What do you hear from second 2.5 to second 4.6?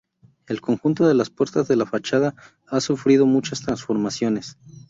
ha sufrido muchas transformaciones.